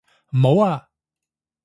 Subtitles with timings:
[0.31, 0.89] 唔好啊！